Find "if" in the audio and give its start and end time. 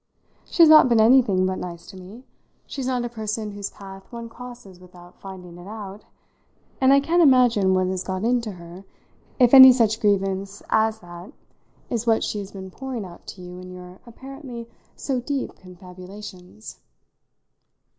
9.37-9.53